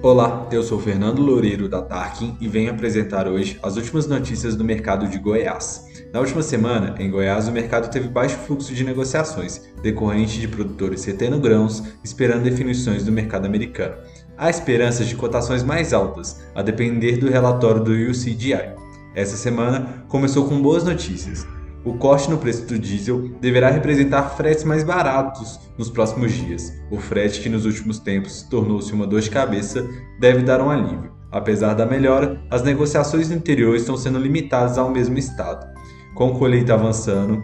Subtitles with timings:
[0.00, 4.62] Olá, eu sou Fernando Loureiro da Tarkin e venho apresentar hoje as últimas notícias do
[4.62, 5.88] mercado de Goiás.
[6.12, 11.04] Na última semana, em Goiás, o mercado teve baixo fluxo de negociações, decorrente de produtores
[11.04, 13.96] retendo grãos, esperando definições do mercado americano.
[14.36, 18.76] Há esperanças de cotações mais altas, a depender do relatório do UCDI.
[19.16, 21.44] Essa semana começou com boas notícias.
[21.88, 26.70] O corte no preço do diesel deverá representar fretes mais baratos nos próximos dias.
[26.90, 29.88] O frete, que nos últimos tempos tornou-se uma dor de cabeça,
[30.20, 31.10] deve dar um alívio.
[31.32, 35.66] Apesar da melhora, as negociações no interior estão sendo limitadas ao mesmo estado.
[36.14, 37.42] Com colheita avançando,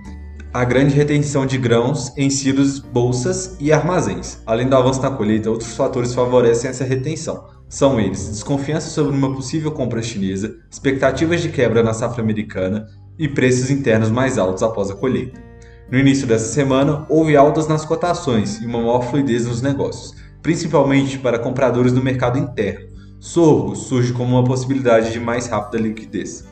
[0.52, 4.42] a grande retenção de grãos em silos, bolsas e armazéns.
[4.44, 7.46] Além do avanço na colheita, outros fatores favorecem essa retenção.
[7.66, 12.86] São eles: desconfiança sobre uma possível compra chinesa, expectativas de quebra na safra americana,
[13.18, 15.42] e preços internos mais altos após a colheita.
[15.90, 21.18] No início dessa semana, houve altas nas cotações e uma maior fluidez nos negócios, principalmente
[21.18, 22.88] para compradores do mercado interno.
[23.20, 26.44] Sorgo surge como uma possibilidade de mais rápida liquidez.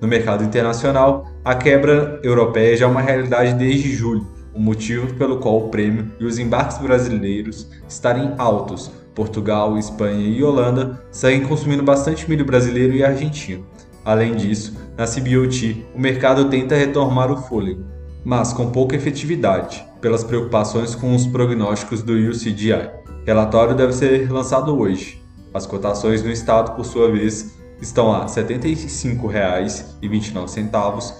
[0.00, 5.38] No mercado internacional, a quebra europeia já é uma realidade desde julho, o motivo pelo
[5.38, 8.90] qual o prêmio e os embarques brasileiros estarem altos.
[9.14, 13.66] Portugal, Espanha e Holanda seguem consumindo bastante milho brasileiro e argentino,
[14.04, 17.84] Além disso, na CBOT, o mercado tenta retomar o fôlego,
[18.24, 22.90] mas com pouca efetividade, pelas preocupações com os prognósticos do UCDI.
[23.26, 25.20] Relatório deve ser lançado hoje.
[25.52, 31.12] As cotações no estado, por sua vez, estão a R$ 75,29,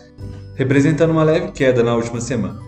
[0.55, 2.61] representando uma leve queda na última semana.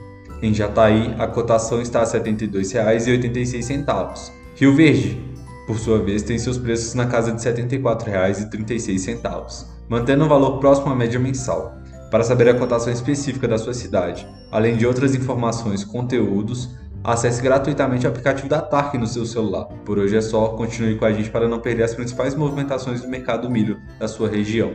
[0.43, 4.31] Em Jataí, a cotação está a R$ 72,86.
[4.57, 5.19] Rio Verde,
[5.67, 10.91] por sua vez, tem seus preços na casa de R$ 74,36 mantendo um valor próximo
[10.91, 11.77] à média mensal.
[12.11, 16.71] Para saber a cotação específica da sua cidade, além de outras informações conteúdos,
[17.05, 19.67] acesse gratuitamente o aplicativo da Tark no seu celular.
[19.85, 23.09] Por hoje é só, continue com a gente para não perder as principais movimentações do
[23.09, 24.73] mercado milho da sua região.